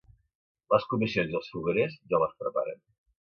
Les 0.75 0.87
comissions 0.93 1.35
i 1.35 1.37
els 1.41 1.51
foguerers 1.57 1.99
ja 2.15 2.23
les 2.25 2.35
preparen. 2.41 2.83